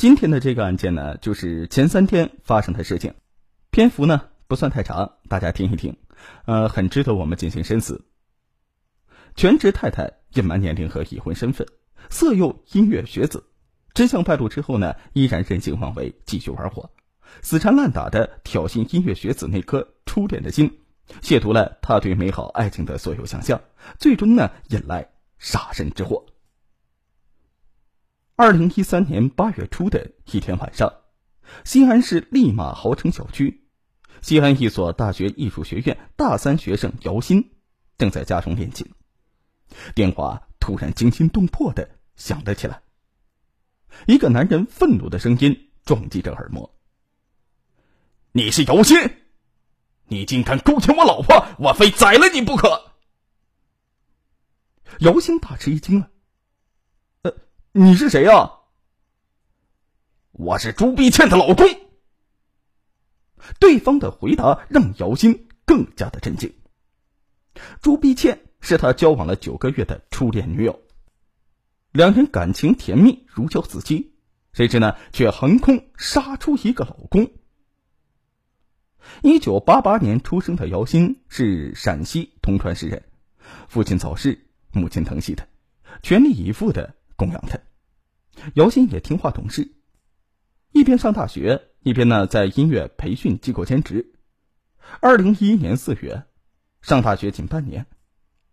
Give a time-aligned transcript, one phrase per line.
[0.00, 3.12] 今天的这个案件呢，就是前三天发生的事情，
[3.70, 5.94] 篇幅呢不算太长，大家听一听，
[6.46, 8.02] 呃，很值得我们进行深思。
[9.36, 11.66] 全职太太隐瞒年龄和已婚身份，
[12.08, 13.44] 色诱音乐学子，
[13.92, 16.88] 真相败露之后呢，依然任性妄为，继续玩火，
[17.42, 20.78] 死缠烂打的挑衅音乐学子那颗初恋的心，
[21.20, 23.60] 亵渎了他对美好爱情的所有想象，
[23.98, 25.06] 最终呢，引来
[25.38, 26.24] 杀身之祸。
[28.40, 30.90] 二零一三年八月初的一天晚上，
[31.62, 33.68] 西安市立马豪城小区，
[34.22, 37.50] 西安一所大学艺术学院大三学生姚鑫
[37.98, 38.90] 正在家中练琴，
[39.94, 42.80] 电话突然惊心动魄的响了起来。
[44.06, 46.74] 一个男人愤怒的声音撞击着耳膜
[48.32, 49.16] ：“你是姚鑫，
[50.06, 52.94] 你竟敢勾引我老婆，我非宰了你不可！”
[55.00, 56.09] 姚鑫大吃一惊了。
[57.72, 58.50] 你是谁呀？
[60.32, 61.68] 我是朱碧倩的老公。
[63.60, 66.52] 对方的回答让姚鑫更加的震惊。
[67.80, 70.80] 朱碧倩是他交往了九个月的初恋女友，
[71.92, 74.14] 两人感情甜蜜如胶似漆，
[74.52, 77.30] 谁知呢，却横空杀出一个老公。
[79.22, 83.04] 一九八八年出生的姚鑫是陕西铜川市人，
[83.68, 85.46] 父亲早逝，母亲疼惜他，
[86.02, 86.96] 全力以赴的。
[87.20, 87.58] 供养他，
[88.54, 89.74] 姚鑫也听话懂事，
[90.72, 94.14] 一边上大学，一边呢在音乐培训机构兼职。
[95.00, 96.24] 二零一一年四月，
[96.80, 97.84] 上大学仅半年，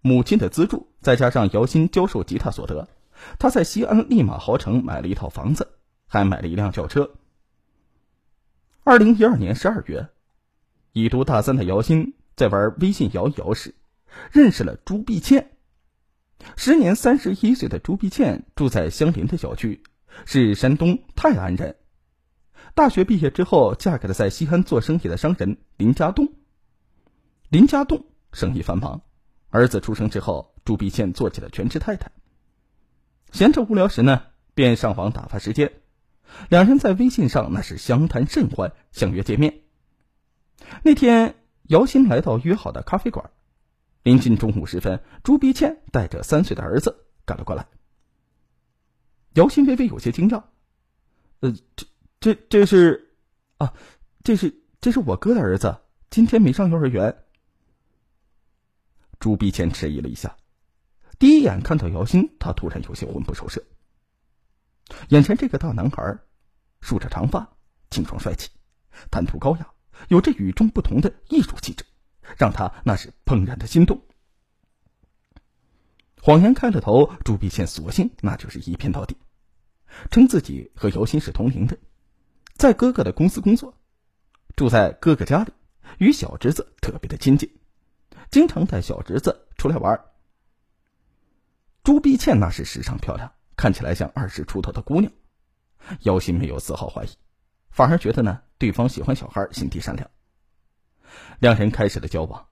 [0.00, 2.88] 母亲的资助再加上姚鑫教授吉他所得，
[3.38, 7.14] 他在西安立马豪城买了一套房子，还买了一辆轿车。
[8.82, 10.08] 二零一二年十二月，
[10.90, 13.76] 已读大三的姚鑫在玩微信摇一摇时，
[14.32, 15.55] 认识了朱碧倩。
[16.54, 19.82] 时年三十一岁的朱碧倩住在相邻的小区，
[20.24, 21.76] 是山东泰安人。
[22.74, 26.32] 大学毕业之后，嫁给了在西安做生意的商人林家栋。
[27.48, 29.02] 林家栋生意繁忙，
[29.50, 32.10] 儿子出生之后，朱碧倩做起了全职太太。
[33.32, 34.22] 闲着无聊时呢，
[34.54, 35.72] 便上网打发时间。
[36.48, 39.60] 两人在微信上那是相谈甚欢，相约见面。
[40.82, 43.30] 那天，姚鑫来到约好的咖啡馆。
[44.06, 47.66] 临近中午时分，朱碧倩带着三岁的儿子赶了过来。
[49.34, 50.44] 姚鑫微微有些惊讶
[51.42, 51.86] ：“呃，这、
[52.20, 53.16] 这、这是……
[53.58, 53.74] 啊，
[54.22, 54.62] 这是……
[54.80, 55.76] 这是我哥的儿子，
[56.08, 57.24] 今天没上幼儿园。”
[59.18, 60.36] 朱碧倩迟疑了一下，
[61.18, 63.60] 第一眼看到姚鑫，他突然有些魂不守舍。
[65.08, 66.16] 眼前这个大男孩，
[66.80, 67.56] 梳着长发，
[67.90, 68.50] 清爽帅气，
[69.10, 69.68] 谈吐高雅，
[70.06, 71.84] 有着与众不同的艺术气质。
[72.36, 74.02] 让他那是怦然的心动。
[76.20, 79.16] 谎言开了头，朱碧倩索性那就是一骗到底，
[80.10, 81.78] 称自己和姚鑫是同龄的，
[82.56, 83.78] 在哥哥的公司工作，
[84.56, 85.52] 住在哥哥家里，
[85.98, 87.48] 与小侄子特别的亲近，
[88.30, 90.04] 经常带小侄子出来玩。
[91.84, 95.12] 朱碧倩那是时尚漂亮，看起来像二十出头的姑娘，
[96.00, 97.10] 姚鑫没有丝毫怀疑，
[97.70, 100.10] 反而觉得呢，对方喜欢小孩，心地善良。
[101.38, 102.46] 两人开始了交往，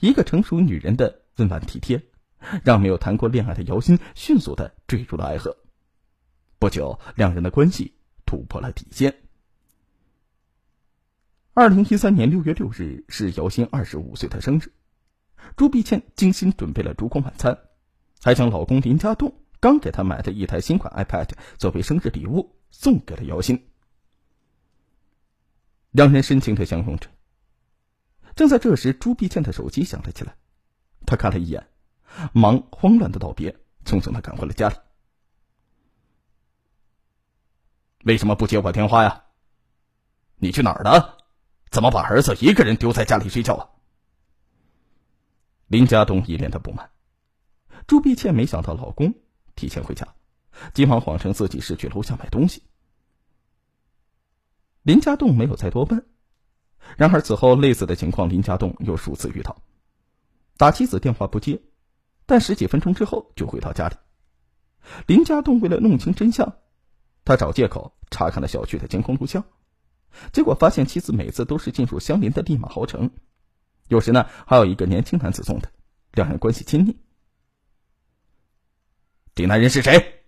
[0.00, 2.02] 一个成熟女人的温婉体贴，
[2.64, 5.56] 让没有谈过恋爱的姚鑫迅速的坠入了爱河。
[6.58, 7.94] 不久，两人的关系
[8.26, 9.14] 突破了底线。
[11.54, 14.72] 二零一三年六月六日是姚鑫二十五岁的生日，
[15.56, 17.58] 朱碧倩精心准备了烛光晚餐，
[18.22, 23.60] 还将老公林家栋刚给她买的一台新款 iPad 作为生日礼物送给了姚鑫。
[25.90, 27.08] 两人深情的相拥着。
[28.38, 30.36] 正在这时，朱碧倩的手机响了起来，
[31.04, 31.66] 她看了一眼，
[32.32, 33.50] 忙慌乱的道别，
[33.84, 34.76] 匆匆的赶回了家里。
[38.04, 39.24] 为什么不接我电话呀？
[40.36, 41.18] 你去哪儿了？
[41.68, 43.70] 怎么把儿子一个人丢在家里睡觉啊？
[45.66, 46.92] 林家栋一脸的不满。
[47.88, 49.12] 朱碧倩没想到老公
[49.56, 50.14] 提前回家，
[50.72, 52.62] 急忙谎称自己是去楼下买东西。
[54.82, 56.06] 林家栋没有再多问。
[56.98, 59.62] 然而此后类似的情况，林家栋又数次遇到，
[60.56, 61.62] 打妻子电话不接，
[62.26, 63.94] 但十几分钟之后就回到家里。
[65.06, 66.56] 林家栋为了弄清真相，
[67.24, 69.44] 他找借口查看了小区的监控录像，
[70.32, 73.08] 结果发现妻子每次都是进入相邻的立马豪城，
[73.86, 75.70] 有时呢还有一个年轻男子送的，
[76.14, 76.96] 两人关系亲密。
[79.36, 80.24] 这男人是谁？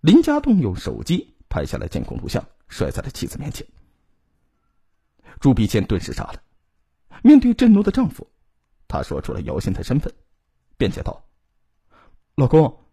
[0.00, 3.64] 林家栋用手机拍下了监控录像，摔在了妻子面前。
[5.40, 6.42] 朱碧倩顿时傻了，
[7.24, 8.30] 面对震怒的丈夫，
[8.86, 10.12] 她说出了姚鑫的身份，
[10.76, 11.24] 辩解道
[12.36, 12.84] ：“老公，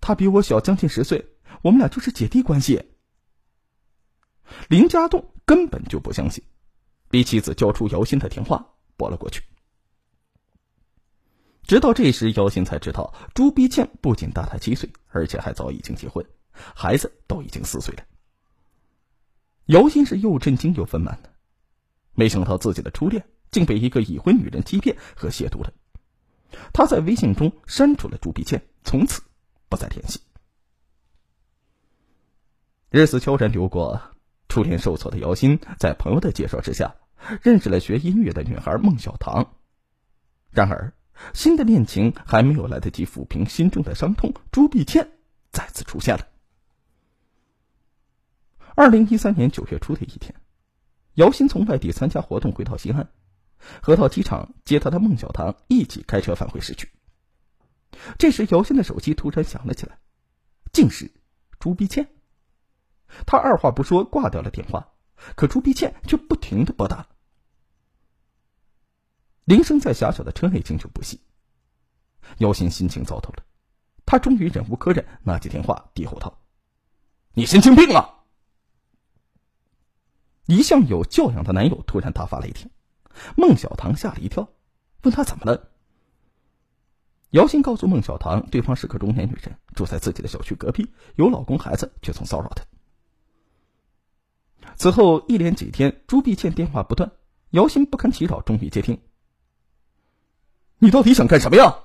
[0.00, 1.24] 他比我小将近十岁，
[1.62, 2.90] 我们俩就是姐弟关系。
[4.68, 6.44] 林家栋根本就不相信，
[7.10, 9.42] 逼妻子交出姚鑫的电话拨了过去。
[11.62, 18.04] 直到这时，姚鑫才知道朱碧倩不仅大他七岁，而且还早已经结婚，孩子都已经四岁了。
[19.66, 21.33] 姚鑫是又震惊又愤懑的，
[22.14, 25.72] 没想到自己的初恋竟被一个已婚女人欺骗和亵渎了。
[26.72, 29.22] 他在微信中删除了朱碧倩，从此
[29.68, 30.20] 不再联系。
[32.90, 34.00] 日子悄然流过，
[34.48, 36.94] 初恋受挫的姚鑫在朋友的介绍之下，
[37.42, 39.54] 认识了学音乐的女孩孟小棠。
[40.50, 40.92] 然而，
[41.32, 45.10] 新的恋情还没有来得及抚平心中的伤痛，朱碧倩
[45.50, 46.28] 再次出现了。
[48.76, 50.34] 二零一三年九月初的一天，
[51.14, 53.08] 姚鑫从外地参加活动回到西安，
[53.80, 56.90] 和到机场接他的孟小棠一起开车返回市区。
[58.18, 59.98] 这时，姚鑫的手机突然响了起来，
[60.72, 61.12] 竟是
[61.60, 62.08] 朱碧倩。
[63.26, 64.88] 他二话不说挂掉了电话，
[65.36, 67.06] 可朱碧倩却不停的拨打。
[69.44, 71.20] 铃声在狭小的车内经久不息，
[72.38, 73.44] 姚鑫心情糟透了，
[74.04, 76.40] 他终于忍无可忍，拿起电话低吼道
[77.34, 78.22] ：“你神经病啊！”
[80.46, 82.70] 一向有教养的男友突然大发雷霆，
[83.36, 84.48] 孟小棠吓了一跳，
[85.02, 85.70] 问他怎么了。
[87.30, 92.64] 姚鑫告诉孟小棠，对方是个中年女人，住在自己的小区隔壁，有老公孩子，却总骚扰她。
[94.76, 97.10] 此后一连几天，朱碧倩电话不断，
[97.50, 99.00] 姚鑫不堪其扰，终于接听。
[100.78, 101.76] 你到底想干什么呀？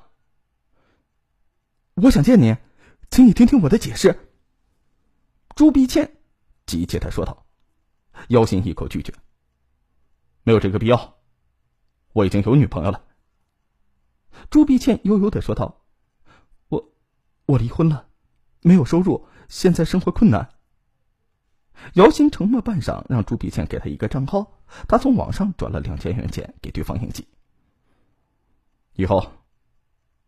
[1.96, 2.56] 我想见你，
[3.10, 4.20] 请你听听我的解释。
[5.56, 6.18] 朱碧倩
[6.66, 7.46] 急切的说道。
[8.28, 9.14] 姚鑫一口拒绝
[10.44, 11.18] ：“没有这个必要，
[12.14, 13.04] 我已经有女朋友了。”
[14.52, 15.86] 朱碧倩悠悠的说道
[16.70, 16.94] ：“我，
[17.46, 18.08] 我离婚了，
[18.62, 20.48] 没有收入，现在生活困难。”
[21.96, 27.26] 姚鑫沉默半晌，让朱碧倩给他一个账号，他从网上转了两千元钱给对方应急。
[28.94, 29.32] 以后，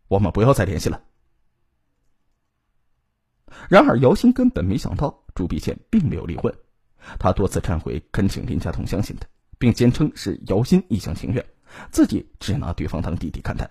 [0.08, 1.04] 我们不要再联系了。
[3.68, 6.52] 然而，姚鑫根本没想到朱碧倩并没有离婚。
[7.18, 9.26] 他多次忏悔，恳请林家栋相信他，
[9.58, 11.44] 并坚称是姚鑫一厢情愿，
[11.90, 13.70] 自己只拿对方当弟弟看待。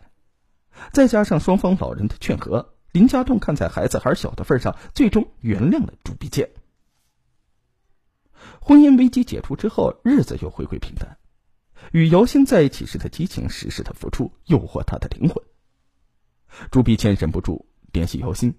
[0.92, 6.50] 再加上双方老人的劝和，林家栋看在孩子还小的份上，最终原谅了朱碧倩。
[8.60, 11.18] 婚姻危机解除之后，日子又回归平淡。
[11.92, 15.44] 与姚鑫在一起时的激情，时时的付出，诱惑他的灵魂。
[16.69, 18.54] 朱碧倩忍不住联系姚鑫，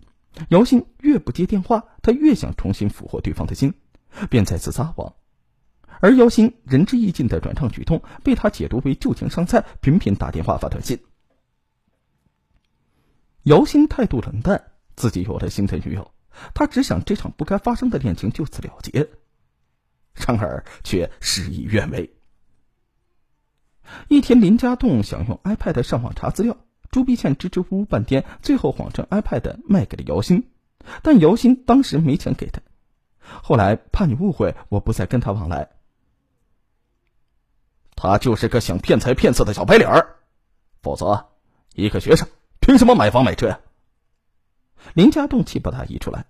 [0.49, 3.75] 姚鑫越不接电话，他越想重新俘获对方的心。
[4.31, 5.15] 便再次撒谎，
[6.01, 10.99] 而姚鑫仁至义尽的转账举动被他解读为旧情伤菜，频频打电话发短信。
[13.45, 16.13] 姚鑫态度冷淡，自己有了新的女友，
[16.55, 19.09] 他只想这场不该发生的恋情就此了结，
[20.15, 22.15] 然而却事与愿违。
[24.09, 26.57] 一天，林家栋想用 iPad 上网查资料，
[26.91, 30.45] 朱碧倩支支吾吾半天，最后谎称 iPad 卖给了姚鑫，
[31.03, 32.61] 但姚鑫当时没钱给他。
[33.43, 35.71] 后来怕你误会，我不再跟他往来。
[37.95, 40.17] 他就是个想骗财骗色的小白脸儿，
[40.83, 41.27] 否则，
[41.75, 42.29] 一个学生
[42.61, 43.61] 凭什么买房买车呀？
[44.95, 46.27] 林家栋气不打一处来。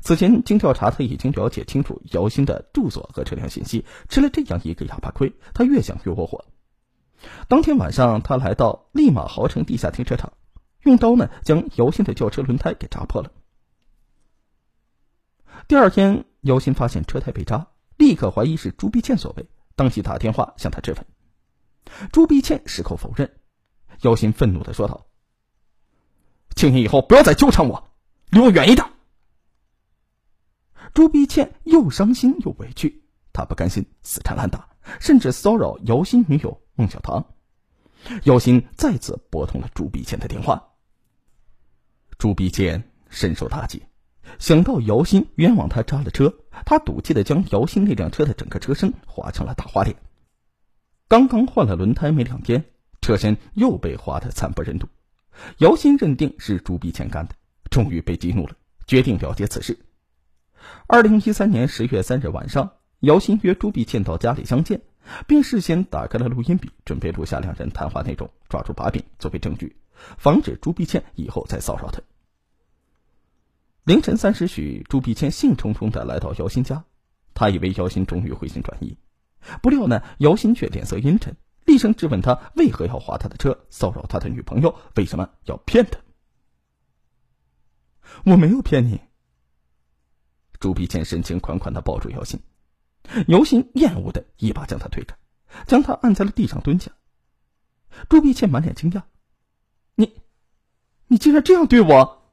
[0.00, 3.84] 此前经调查，他已经了解清楚姚鑫的住所和车辆信息。
[4.08, 6.44] 吃了这样一个哑巴亏，他越想越窝火。
[7.46, 10.32] 当天晚上，他来到立马豪城地下停车场，
[10.82, 13.30] 用刀呢将姚鑫的轿车轮胎给扎破了。
[15.68, 16.24] 第二天。
[16.44, 21.06] 姚鑫发现车胎被扎，立刻怀疑是朱碧倩所为，当即打电话向他质问。
[22.12, 23.40] 朱碧倩矢口否认。
[24.02, 25.06] 姚鑫愤怒的说道
[26.54, 27.88] ：“请你以后不要再纠缠我，
[28.28, 28.86] 离我远一点。”
[30.92, 33.02] 朱碧倩又伤心又委屈，
[33.32, 34.68] 她不甘心，死缠烂打，
[35.00, 37.24] 甚至骚扰姚鑫女友孟小棠。
[38.24, 40.62] 姚鑫再次拨通了朱碧倩的电话。
[42.18, 43.82] 朱碧倩深受打击。
[44.38, 49.96] 想到姚鑫冤枉他扎了车，他赌气的将姚鑫那辆车的整个车身划成了大花脸。
[51.08, 52.64] 刚刚换了轮胎没两天，
[53.00, 54.88] 车身又被划得惨不忍睹。
[55.58, 57.34] 姚鑫认定是朱碧倩干的，
[57.70, 59.78] 终于被激怒了，决定了结此事。
[60.86, 64.80] 二零一三年十月三日晚上，姚鑫约朱碧倩到家里相见，
[65.26, 69.76] 并事先打开了录音笔，准备录下两人谈话内容，抓住把柄作为证据，
[70.16, 72.00] 防止朱碧倩以后再骚扰他。
[73.84, 76.84] 凌晨三时许，朱碧倩兴冲冲的来到姚鑫家，
[77.34, 78.96] 他以为姚鑫终于回心转意，
[79.60, 81.36] 不料呢，姚鑫却脸色阴沉，
[81.66, 86.00] 厉声质问他为何要划他的车，骚扰他的女朋友，为什么要骗他？
[88.24, 88.98] 我没有骗你。
[90.58, 92.40] 朱碧倩深情款款的抱住姚鑫，
[93.28, 95.14] 姚鑫厌恶的一把将他推开，
[95.66, 96.90] 将他按在了地上蹲下。
[98.08, 99.02] 朱碧倩满脸惊讶
[99.94, 100.14] ：“你，
[101.06, 102.23] 你竟然这样对我，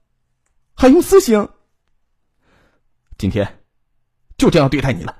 [0.81, 1.47] 还用私刑？
[3.19, 3.59] 今天
[4.35, 5.15] 就这样对待你了。”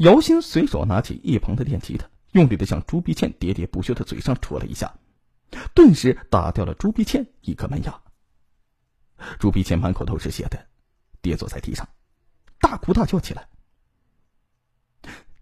[0.00, 4.94] 姚鑫随手拿起一旁的电吉他，用力的向朱碧倩喋喋不休的嘴上戳了一下，
[5.74, 8.00] 顿时打掉了朱碧倩一颗门牙。
[9.38, 10.58] 朱碧倩满口都是血的。
[11.20, 11.86] 跌坐在地上，
[12.58, 13.46] 大哭大叫起来：“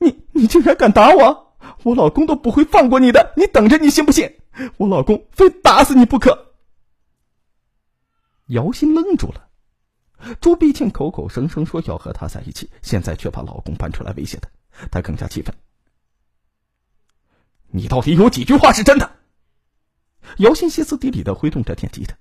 [0.01, 1.57] 你你竟然敢打我！
[1.85, 3.33] 我老公都不会放过你的！
[3.37, 4.41] 你等着，你信不信？
[4.77, 6.49] 我老公非打死你不可！”
[8.53, 9.49] 姚鑫愣住了。
[10.41, 14.49] 朱碧倩口口声声说要和他在一起，现在却把老公搬出来威胁他，
[14.91, 15.55] 他更加气愤。
[17.69, 19.17] 你到底有几句话是真的？
[20.37, 22.17] 姚鑫歇斯底里的挥动着电吉他，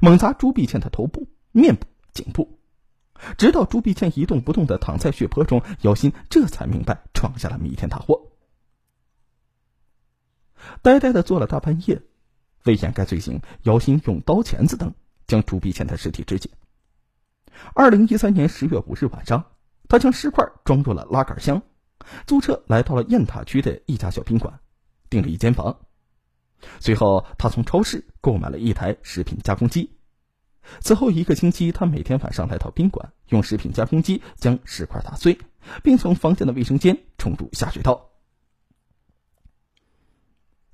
[0.00, 2.58] 猛砸朱碧倩的头部、面部、颈部。
[3.36, 8.28] 直到朱碧倩一动不动的躺在血泊中，姚鑫这才明白闯下了弥天大祸。
[10.82, 12.02] 呆呆的坐了大半夜，
[12.64, 14.94] 为掩盖罪行，姚鑫用刀钳子等
[15.30, 16.50] 将朱碧倩的尸体肢解。
[17.72, 19.44] 二零一三年十月五日晚上，
[19.88, 21.62] 他将尸块装入了拉杆箱，
[22.26, 24.58] 租车来到了雁塔区的一家小宾馆，
[25.08, 25.78] 订了一间房。
[26.80, 29.96] 随后，他从超市购买了一台食品加工机。
[30.80, 35.38] 此后一个星期，他每天晚上来到宾馆，用食品加工机将石块打碎，
[35.84, 38.10] 并从房间的卫生间冲入下水道。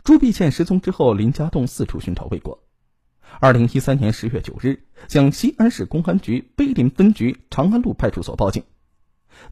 [0.02, 2.65] 朱碧倩失踪之后，林家栋四处寻找未果。
[3.40, 8.64] 二零一三年十月九日，向西安市公安局碑林分局长安路派出所报警，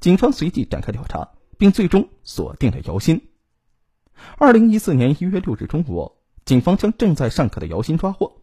[0.00, 1.28] 警方随即展开调查，
[1.58, 3.20] 并最终锁定了姚鑫。
[4.38, 6.12] 二零一四年一月六日中午，
[6.44, 8.40] 警方将正在上课的姚鑫抓获。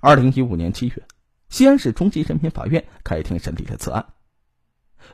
[0.00, 1.02] 二零一五年七月，
[1.48, 4.14] 西安市中级人民法院开庭审理了此案。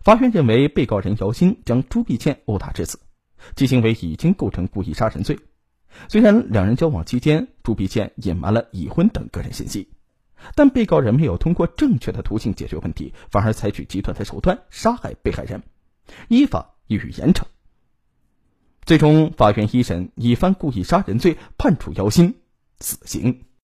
[0.05, 3.01] 法院认为，被告人姚鑫将朱碧倩殴打致死，
[3.57, 5.39] 其行为已经构成故意杀人罪。
[6.09, 9.89] 虽然两人交往期间，朱碧倩隐瞒了已婚等个人信息，
[10.55, 15.63] 但被告人没有通过正确的途径解决问题，反而采取极端的手段杀害被害人，
[16.29, 17.45] 依法予以严惩。
[18.85, 22.35] 最终，法院一审以犯故意杀人罪判处姚鑫
[22.81, 23.45] 死刑。